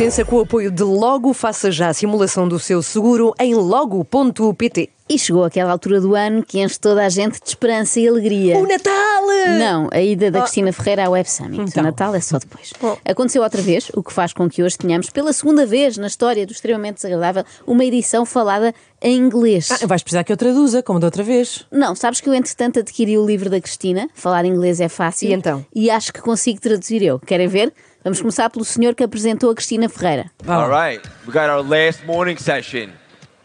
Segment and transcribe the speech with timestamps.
[0.00, 4.88] Renascença, com o apoio de Logo, faça já a simulação do seu seguro em logo.pt.
[5.06, 8.56] E chegou aquela altura do ano que enche toda a gente de esperança e alegria.
[8.56, 9.10] O Natal!
[9.58, 11.62] Não, a ida da Cristina Ferreira à Web Summit.
[11.68, 11.82] Então.
[11.82, 12.72] O Natal é só depois.
[13.04, 16.46] Aconteceu outra vez, o que faz com que hoje tenhamos, pela segunda vez na história
[16.46, 19.68] do extremamente desagradável, uma edição falada em inglês.
[19.70, 21.66] Ah, vais precisar que eu traduza, como da outra vez.
[21.70, 25.28] Não, sabes que eu entretanto adquiri o livro da Cristina, falar inglês é fácil.
[25.28, 25.64] E então?
[25.74, 27.18] E acho que consigo traduzir eu.
[27.18, 27.72] Querem ver?
[28.02, 30.30] Vamos começar pelo senhor que apresentou a Cristina Ferreira.
[30.48, 32.92] All right, we got our last morning session.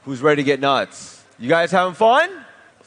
[0.08, 1.20] Who's ready to get nuts?
[1.38, 2.30] You guys having fun?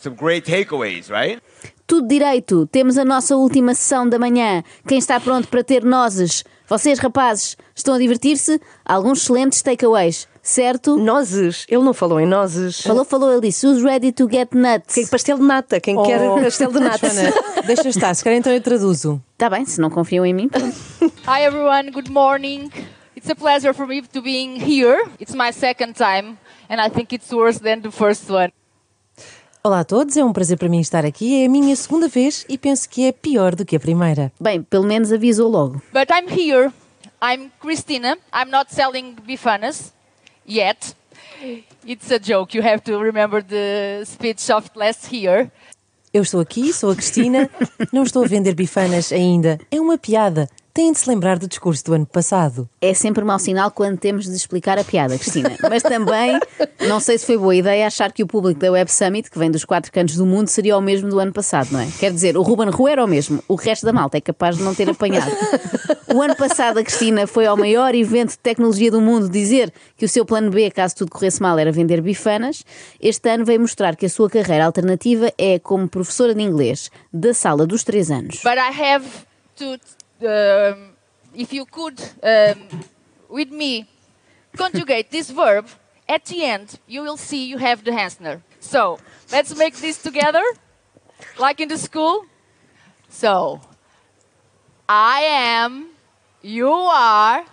[0.00, 1.42] Some great takeaways, right?
[1.86, 4.62] Tudo direito, temos a nossa última sessão da manhã.
[4.86, 6.42] Quem está pronto para ter nozes?
[6.66, 8.58] Vocês, rapazes, estão a divertir-se?
[8.82, 10.96] Alguns excelentes takeaways, certo?
[10.96, 11.66] Nozes.
[11.68, 12.80] Ele não falou em nozes.
[12.80, 14.94] Falou, falou, ele disse: Who's ready to get nuts?
[14.94, 15.80] Que pastel de nata.
[15.80, 16.40] Quem quer Oh.
[16.42, 17.08] pastel de nata?
[17.66, 19.22] Deixa estar, se calhar então eu traduzo.
[19.36, 20.74] Tá bem, se não confiam em mim, pronto.
[21.28, 22.70] Hi everyone, good morning.
[23.16, 25.04] It's a pleasure for me to being here.
[25.20, 26.38] It's my second time
[26.70, 28.52] and I think it's worse than the first one.
[29.62, 31.42] Olá a todos, é um prazer para mim estar aqui.
[31.42, 34.32] É a minha segunda vez e penso que é pior do que a primeira.
[34.40, 35.82] Bem, pelo menos avisou logo.
[35.92, 36.72] But I'm here.
[37.20, 38.16] I'm Christina.
[38.32, 39.92] I'm not selling bifanas
[40.48, 40.94] yet.
[41.86, 42.54] It's a joke.
[42.54, 45.50] You have to remember the speech of last year.
[46.12, 47.50] Eu estou aqui, sou a Cristina,
[47.92, 49.58] não estou a vender bifanas ainda.
[49.70, 50.48] É uma piada.
[50.78, 52.70] Têm de se lembrar do discurso do ano passado.
[52.80, 55.56] É sempre mau sinal quando temos de explicar a piada, Cristina.
[55.68, 56.38] Mas também,
[56.86, 59.50] não sei se foi boa ideia achar que o público da Web Summit, que vem
[59.50, 61.88] dos quatro cantos do mundo, seria o mesmo do ano passado, não é?
[61.98, 64.62] Quer dizer, o Ruben Rua era o mesmo, o resto da malta é capaz de
[64.62, 65.32] não ter apanhado.
[66.14, 70.04] O ano passado a Cristina foi ao maior evento de tecnologia do mundo dizer que
[70.04, 72.64] o seu plano B, caso tudo corresse mal, era vender bifanas.
[73.00, 77.34] Este ano veio mostrar que a sua carreira alternativa é como professora de inglês da
[77.34, 78.42] sala dos três anos.
[78.44, 79.04] But I have
[79.56, 79.76] to,
[80.22, 80.96] um,
[81.34, 82.68] if you could, um,
[83.28, 83.88] with me,
[84.56, 85.66] conjugate this verb.
[86.08, 88.40] At the end, you will see you have the Hansner.
[88.60, 88.98] So
[89.30, 90.42] let's make this together,
[91.38, 92.24] like in the school.
[93.08, 93.60] So
[94.88, 95.88] I am,
[96.42, 97.44] you are,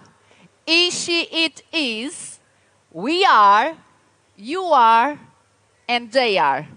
[0.66, 2.40] he, she, it is,
[2.92, 3.76] we are,
[4.38, 5.20] you are,
[5.88, 6.68] and they are.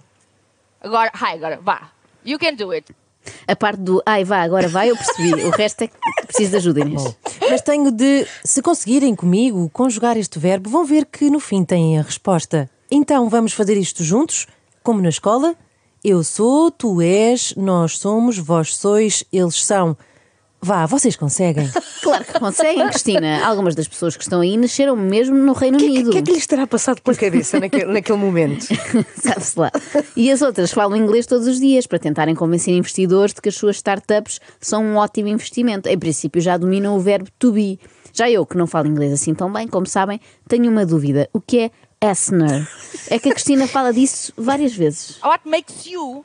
[0.82, 1.88] Agora, hi, vá.
[2.24, 2.90] You can do it.
[3.48, 5.32] A parte do ai vá, agora vai, eu percebi.
[5.46, 5.94] O resto é que
[6.26, 7.16] preciso de ajuda, Inês.
[7.48, 11.98] Mas tenho de, se conseguirem comigo conjugar este verbo, vão ver que no fim têm
[11.98, 12.68] a resposta.
[12.90, 14.46] Então vamos fazer isto juntos,
[14.82, 15.56] como na escola?
[16.04, 19.96] Eu sou, tu és, nós somos, vós sois, eles são.
[20.60, 21.68] Vá, vocês conseguem.
[22.00, 23.44] Claro que conseguem, Cristina.
[23.44, 26.10] Algumas das pessoas que estão aí nasceram mesmo no Reino O que, Unido.
[26.10, 28.62] que é que lhes terá passado pela cabeça naquele, naquele momento?
[29.20, 29.70] Sabe-se lá.
[30.16, 33.56] E as outras falam inglês todos os dias para tentarem convencer investidores de que as
[33.56, 35.86] suas startups são um ótimo investimento.
[35.86, 37.78] Em princípio, já dominam o verbo to be.
[38.14, 40.18] Já eu, que não falo inglês assim tão bem, como sabem,
[40.48, 41.28] tenho uma dúvida.
[41.34, 41.70] O que é
[42.00, 42.66] Asner?
[43.10, 45.18] É que a Cristina fala disso várias vezes.
[45.22, 46.24] what makes you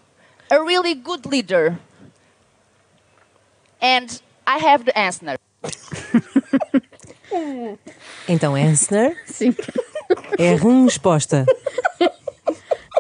[0.50, 1.78] a really good leader?
[3.84, 4.08] And
[4.48, 5.38] I have the answer.
[8.30, 9.56] Então, answer Sim.
[10.38, 11.46] é resposta.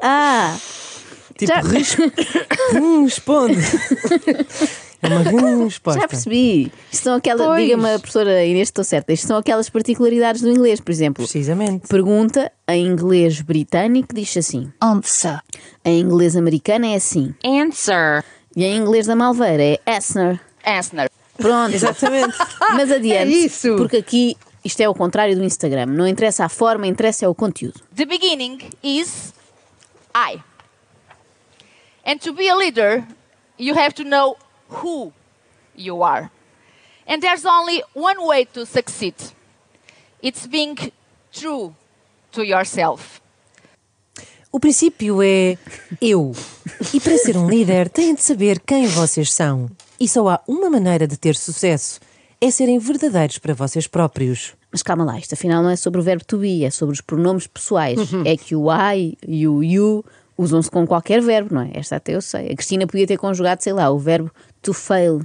[0.05, 0.57] Ah,
[1.37, 1.95] Tipo, Já- res-
[3.05, 3.57] responde.
[5.01, 6.01] É uma resposta.
[6.01, 6.71] já percebi.
[6.91, 10.81] Isto são aquelas, diga-me a professora Inês, estou certa, isto são aquelas particularidades do inglês,
[10.81, 11.23] por exemplo.
[11.23, 11.87] Precisamente.
[11.87, 14.73] Pergunta em inglês britânico diz assim.
[14.81, 15.39] Answer.
[15.85, 17.33] Em inglês americano é assim.
[17.45, 18.25] Answer.
[18.57, 20.39] E em inglês da Malveira é Asner.
[20.65, 21.09] Answer.
[21.37, 21.73] Pronto.
[21.73, 22.37] Exatamente.
[22.73, 23.33] Mas adiante.
[23.33, 23.75] É isso.
[23.75, 25.87] Porque aqui isto é o contrário do Instagram.
[25.87, 27.81] Não interessa a forma, interessa é o conteúdo.
[27.95, 29.33] The beginning is
[30.15, 30.41] I.
[32.05, 33.03] And to be a leader,
[33.57, 34.37] you have to know
[34.69, 35.11] who
[35.75, 36.29] you are.
[37.07, 39.15] And there's only one way to succeed
[40.23, 40.75] it's being
[41.31, 41.75] true
[42.31, 43.21] to yourself.
[44.51, 45.57] O princípio é
[46.01, 46.31] eu.
[46.93, 49.69] E para ser um líder, têm de saber quem vocês são.
[50.03, 51.99] E só há uma maneira de ter sucesso:
[52.41, 54.53] é serem verdadeiros para vocês próprios.
[54.71, 56.99] Mas calma lá, isto afinal não é sobre o verbo to be, é sobre os
[57.01, 57.99] pronomes pessoais.
[58.25, 60.03] É que o I e o you
[60.37, 61.71] usam-se com qualquer verbo, não é?
[61.75, 62.51] Esta até eu sei.
[62.51, 65.21] A Cristina podia ter conjugado, sei lá, o verbo to fail.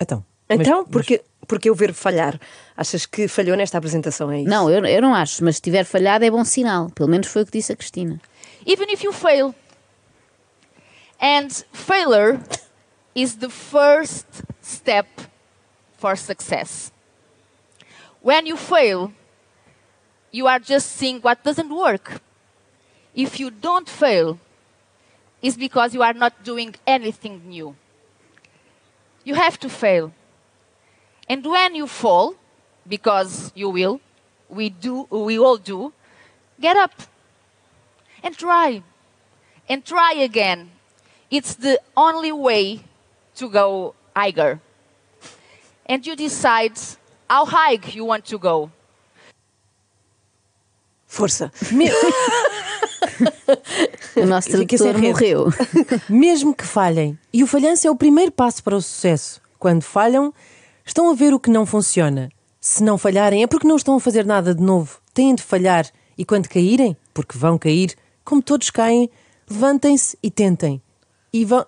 [0.00, 0.24] Então.
[0.48, 2.38] mas- Então, mas- porque, porque o verbo falhar?
[2.76, 4.30] Achas que falhou nesta apresentação?
[4.30, 4.50] É isso?
[4.50, 6.90] Não, eu, eu não acho, mas se tiver falhado é bom sinal.
[6.90, 8.20] Pelo menos foi o que disse a Cristina.
[8.66, 9.54] even if you fail.
[11.22, 12.40] And failure
[13.14, 14.26] is the first
[14.60, 15.06] step
[15.96, 16.90] for success.
[18.20, 19.12] When you fail,
[20.30, 22.20] you are just seeing what doesn't work.
[23.14, 24.38] If you don't fail,
[25.40, 27.76] it's because you are not doing anything new.
[29.24, 30.12] You have to fail.
[31.28, 32.34] And when you fall,
[32.88, 34.00] because you will,
[34.48, 35.92] we do, we all do,
[36.60, 36.92] get up
[38.22, 38.82] and try
[39.68, 40.70] and try again.
[41.30, 42.84] It's the only way
[43.34, 44.60] to go higher.
[45.88, 46.74] And you decide
[47.30, 48.70] how high you want to go.
[51.06, 51.52] Força.
[51.72, 51.90] Me-
[54.16, 55.46] O nosso tradutor morreu.
[56.08, 57.18] Mesmo que falhem.
[57.32, 59.40] E o falhanço é o primeiro passo para o sucesso.
[59.58, 60.32] Quando falham,
[60.84, 62.30] estão a ver o que não funciona.
[62.60, 65.00] Se não falharem, é porque não estão a fazer nada de novo.
[65.12, 65.86] Têm de falhar.
[66.16, 67.94] E quando caírem, porque vão cair,
[68.24, 69.10] como todos caem,
[69.50, 70.80] levantem-se e tentem.
[71.32, 71.66] E vão.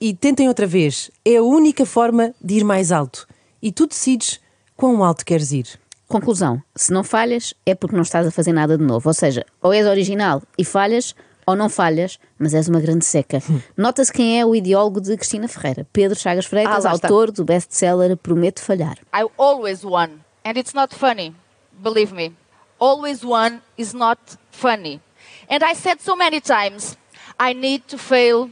[0.00, 1.10] E tentem outra vez.
[1.24, 3.26] É a única forma de ir mais alto.
[3.62, 4.40] E tu decides
[4.76, 5.66] quão alto queres ir.
[6.08, 9.08] Conclusão: se não falhas, é porque não estás a fazer nada de novo.
[9.08, 11.14] Ou seja, ou és original e falhas,
[11.46, 13.42] ou não falhas, mas és uma grande seca.
[13.76, 15.86] Nota-se quem é o ideólogo de Cristina Ferreira.
[15.92, 17.06] Pedro Chagas Freitas, Ah, está.
[17.08, 18.96] autor do best-seller Prometo Falhar.
[19.14, 20.08] I always won.
[20.44, 21.34] And it's not funny.
[21.82, 22.32] Believe me.
[22.78, 24.18] Always won is not
[24.50, 25.00] funny.
[25.48, 26.96] And I said so many times,
[27.38, 28.48] I need to fail.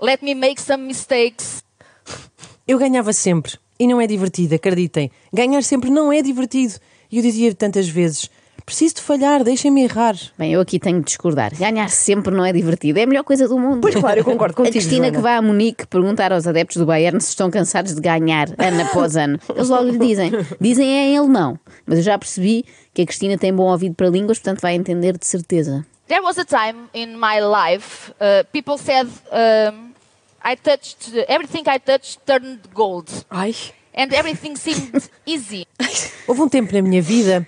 [0.00, 1.62] Let me make some mistakes.
[2.66, 3.52] Eu ganhava sempre.
[3.78, 5.10] E não é divertido, acreditem.
[5.32, 6.74] Ganhar sempre não é divertido.
[7.10, 8.30] E eu dizia tantas vezes:
[8.64, 10.16] preciso de falhar, deixem-me errar.
[10.38, 11.54] Bem, eu aqui tenho de discordar.
[11.56, 12.98] Ganhar sempre não é divertido.
[12.98, 13.80] É a melhor coisa do mundo.
[13.82, 15.16] Pois claro, eu concordo A contigo, Cristina Joana.
[15.16, 18.82] que vai a Munique perguntar aos adeptos do Bayern se estão cansados de ganhar ano
[18.82, 19.38] após ano.
[19.54, 20.32] Eles logo lhe dizem.
[20.60, 21.58] Dizem é em alemão.
[21.86, 25.16] Mas eu já percebi que a Cristina tem bom ouvido para línguas, portanto vai entender
[25.18, 25.86] de certeza.
[26.08, 29.85] There was a time in my life, uh, people said um,
[30.48, 33.10] I touched, everything I touched turned gold.
[33.30, 33.54] Ai.
[33.94, 35.66] And everything seemed easy.
[36.28, 37.46] Houve um tempo na minha vida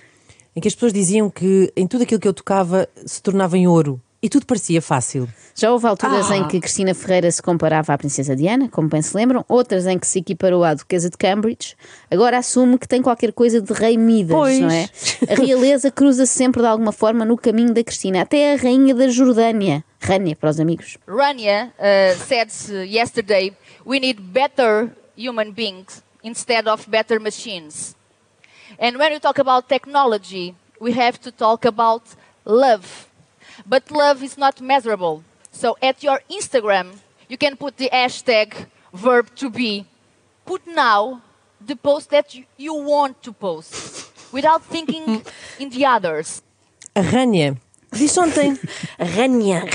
[0.55, 3.67] em que as pessoas diziam que em tudo aquilo que eu tocava se tornava em
[3.67, 4.01] ouro.
[4.21, 5.29] E tudo parecia fácil.
[5.55, 6.35] Já houve alturas Ah.
[6.35, 9.97] em que Cristina Ferreira se comparava à Princesa Diana, como bem se lembram, outras em
[9.97, 11.73] que se equiparou à Duquesa de Cambridge.
[12.11, 14.59] Agora assume que tem qualquer coisa de Rei Midas, Pois.
[14.59, 14.89] não é?
[15.29, 18.93] A realeza cruza -se sempre de alguma forma no caminho da Cristina, até a Rainha
[18.93, 19.85] da Jordânia.
[19.99, 20.97] Rânia, para os amigos.
[21.07, 23.55] Rania uh, said uh, yesterday,
[23.85, 27.95] we need better human beings instead of better machines.
[28.79, 32.03] And when we talk about technology, we have to talk about
[32.45, 33.07] love.
[33.65, 35.23] But love is not measurable.
[35.51, 36.97] So at your Instagram,
[37.27, 39.85] you can put the hashtag verb to be.
[40.45, 41.21] Put now
[41.59, 45.23] the post that you, you want to post without thinking
[45.59, 46.41] in the others.
[46.95, 47.57] Rania
[47.99, 48.57] disse ontem.
[48.99, 49.65] Ranha.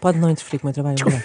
[0.00, 0.96] Pode não interferir com o meu trabalho.
[1.00, 1.24] obrigada.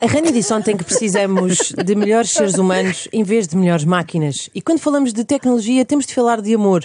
[0.00, 4.50] A Rania disse ontem que precisamos de melhores seres humanos em vez de melhores máquinas.
[4.54, 6.84] E quando falamos de tecnologia, temos de falar de amor.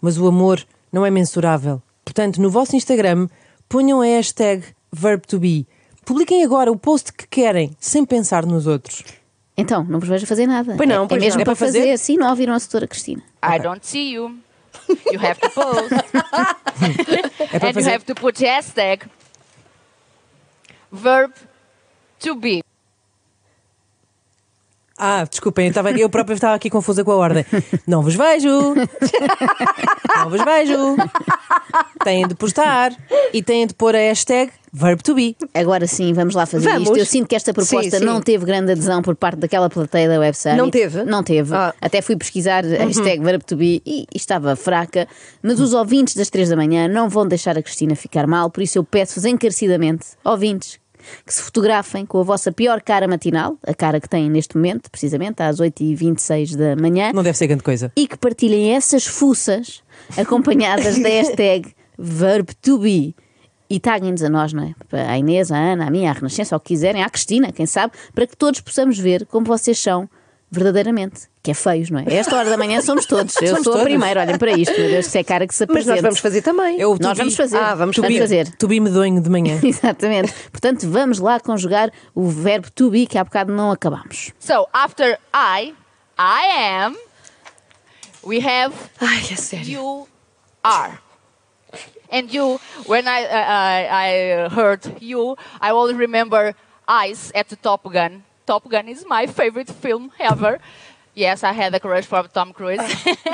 [0.00, 1.80] Mas o amor não é mensurável.
[2.04, 3.28] Portanto, no vosso Instagram,
[3.68, 4.64] ponham a hashtag
[4.94, 5.66] verb2be.
[6.04, 9.04] Publiquem agora o post que querem, sem pensar nos outros.
[9.56, 10.74] Então, não vos vejo a fazer nada.
[10.76, 11.42] Pois não, é, é pois mesmo não.
[11.42, 11.78] É para fazer?
[11.78, 11.92] fazer?
[11.92, 13.22] assim, não ouviram a setora Cristina.
[13.44, 14.36] I don't see you.
[15.10, 15.92] You have to post.
[17.62, 19.08] And you have to put hashtag
[20.92, 21.34] verb
[22.20, 22.62] to be.
[24.98, 27.44] Ah, desculpem, eu, estava, eu própria estava aqui confusa com a ordem.
[27.86, 28.48] Não vos vejo.
[30.16, 30.96] Não vos vejo.
[32.02, 32.92] Têm de postar
[33.32, 35.36] e têm de pôr a hashtag verb2be.
[35.54, 36.88] Agora sim, vamos lá fazer Vamos.
[36.88, 36.96] isto.
[36.98, 38.04] Eu sinto que esta proposta Sim, sim.
[38.04, 40.58] não teve grande adesão por parte daquela plateia da Web Summit.
[40.58, 41.04] Não teve?
[41.04, 41.54] Não teve.
[41.54, 41.66] Ah.
[41.66, 41.72] Uhum.
[41.80, 45.06] Até fui pesquisar a hashtag verb2be e, e estava fraca.
[45.42, 48.62] Mas os ouvintes das três da manhã não vão deixar a Cristina ficar mal, por
[48.62, 50.78] isso eu peço-vos encarecidamente, ouvintes,
[51.24, 54.90] que se fotografem com a vossa pior cara matinal, a cara que têm neste momento,
[54.90, 57.92] precisamente às 8h26 da manhã, Não deve ser grande coisa.
[57.96, 59.82] e que partilhem essas fuças
[60.16, 63.14] acompanhadas da hashtag verb2be.
[63.68, 64.74] E taguem-nos a nós, não é?
[65.08, 67.66] A Inês, a Ana, a minha, a Renascença, ou o que quiserem, à Cristina, quem
[67.66, 70.08] sabe, para que todos possamos ver como vocês são
[70.50, 72.04] verdadeiramente, que é feios, não é?
[72.08, 73.34] A esta hora da manhã somos todos.
[73.42, 73.88] Eu Somos sou a todos.
[73.88, 75.94] primeira, olhem para isto, meu Deus, se é cara que se Mas apresenta.
[75.94, 76.80] nós vamos fazer também.
[76.80, 77.56] Eu- Nós vamos fazer.
[77.56, 78.48] Ah, vamos vamos fazer.
[78.56, 79.58] Tu bi medonho de manhã.
[79.64, 80.32] Exatamente.
[80.50, 84.32] Portanto, vamos lá conjugar o verbo to be que há bocado não acabámos.
[84.38, 85.74] So after I,
[86.18, 86.96] I am,
[88.24, 89.68] we have Ai, é sério.
[89.72, 90.08] you
[90.64, 90.98] are.
[92.12, 96.54] And you, when I, uh, I, I heard you, I always remember
[96.86, 98.22] Ice at the Top Gun.
[98.46, 100.58] Top Gun is my favorite film ever.
[101.14, 102.80] Yes, I had a crush for Tom Cruise.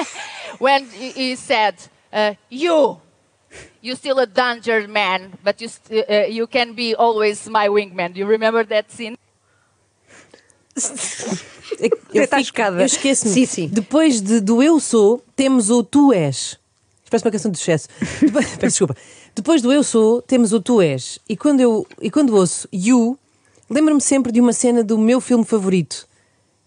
[0.58, 1.74] when he said,
[2.12, 3.00] uh, "You,
[3.82, 8.12] you're still a danger man, but you, st- uh, you can be always my wingman."
[8.14, 9.16] Do you remember that scene?
[12.14, 13.32] Eu, Está fico- eu esqueço-me.
[13.32, 13.68] Sim, sim.
[13.68, 16.58] Depois de, do eu sou, temos o tu és.
[17.10, 17.88] Parece uma canção de sucesso.
[18.20, 18.96] Depois- Peço desculpa.
[19.34, 21.18] Depois do eu sou, temos o tu és.
[21.28, 23.18] E quando, eu, e quando ouço you,
[23.72, 26.06] lembro-me sempre de uma cena do meu filme favorito,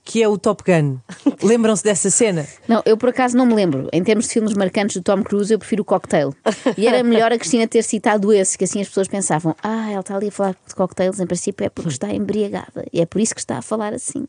[0.04, 0.98] que é o Top Gun.
[1.42, 2.46] Lembram-se dessa cena?
[2.68, 3.90] Não, eu por acaso não me lembro.
[3.92, 6.34] Em termos de filmes marcantes do Tom Cruise, eu prefiro o cocktail.
[6.78, 10.02] E era melhor a Cristina ter citado esse, que assim as pessoas pensavam: ah, ela
[10.02, 12.86] está ali a falar de cocktails, em princípio é porque está embriagada.
[12.94, 14.28] E é por isso que está a falar assim.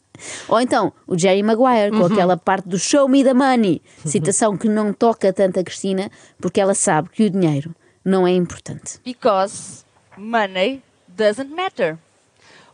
[0.48, 4.68] Ou então, o Jerry Maguire, com aquela parte do Show Me the Money, citação que
[4.68, 8.98] não toca tanto a Cristina, porque ela sabe que o dinheiro não é importante.
[9.04, 9.84] because
[10.16, 10.82] money
[11.14, 11.98] doesn't matter.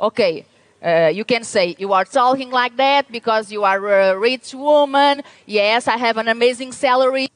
[0.02, 0.44] Okay,
[0.82, 3.78] uh, you can say you are talking like that because you are
[4.11, 5.23] a rich woman.
[5.47, 7.28] Yes, I have an amazing salary.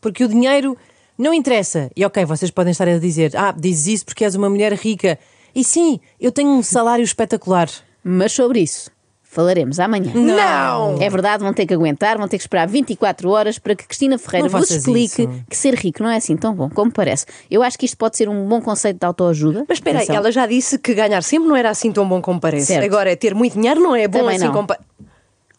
[0.00, 0.76] Porque o dinheiro
[1.18, 1.90] não interessa.
[1.96, 5.18] E ok, vocês podem estar a dizer, ah, dizes isso porque és uma mulher rica.
[5.52, 7.68] E sim, eu tenho um salário espetacular.
[8.04, 8.95] Mas sobre isso
[9.36, 10.10] falaremos amanhã.
[10.14, 10.96] Não!
[11.00, 14.16] É verdade, vão ter que aguentar, vão ter que esperar 24 horas para que Cristina
[14.18, 15.44] Ferreira Não vos explique isso.
[15.48, 17.26] que ser rico não é assim tão bom como parece.
[17.50, 19.64] Eu acho que isto pode ser um bom conceito de autoajuda.
[19.68, 22.40] Mas espera aí, ela já disse que ganhar sempre não era assim tão bom como
[22.40, 22.66] parece.
[22.66, 22.84] Certo.
[22.86, 24.52] Agora, ter muito dinheiro não é bom Também assim não.
[24.54, 24.78] como pa-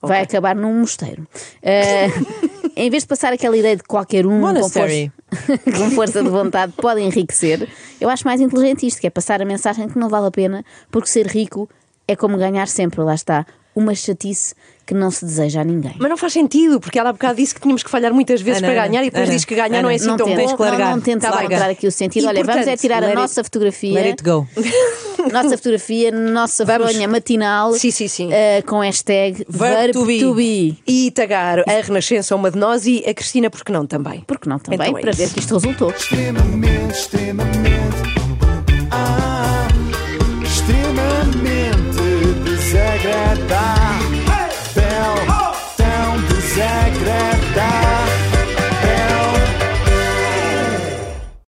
[0.02, 1.28] vai acabar num mosteiro.
[1.62, 2.08] Eh,
[2.76, 5.12] em vez de passar aquela ideia de qualquer um com força,
[5.78, 7.68] com força de vontade pode enriquecer,
[8.02, 10.64] eu acho mais inteligente isto, que é passar a mensagem que não vale a pena,
[10.92, 11.68] porque ser rico
[12.08, 13.46] é como ganhar sempre, lá está,
[13.78, 14.56] uma chatice
[14.86, 15.94] que não se deseja a ninguém.
[16.00, 18.64] Mas não faz sentido, porque ela há bocado disse que tínhamos que falhar muitas vezes
[18.64, 20.26] Ana, para ganhar e depois Ana, diz que ganhar não é Ana, assim não tão
[20.28, 20.64] tentes, bom.
[20.64, 20.86] largar.
[20.90, 22.24] não, não tentes Tá encontrar aqui o sentido.
[22.24, 23.94] E, Olha, vamos é portanto, tirar a it- nossa fotografia.
[23.94, 24.48] Let it go.
[25.32, 28.30] Nossa fotografia, nossa fronha matinal Sim, sim, sim.
[28.32, 30.20] eh, com hashtag Verb to be.
[30.22, 30.78] to be.
[30.88, 34.24] E tagar a Renascença uma de nós e a Cristina, porque não também.
[34.26, 35.34] Porque não também, Então é para ver isso.
[35.34, 35.90] que isto resultou.
[35.90, 37.98] extremamente, extremamente,
[38.92, 39.37] ah,
[43.48, 43.77] extremamente desagradável.